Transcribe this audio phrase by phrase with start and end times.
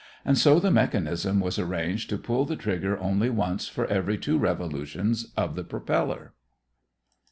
[0.25, 4.39] And so the mechanism was arranged to pull the trigger only once for every two
[4.39, 6.33] revolutions of the propeller.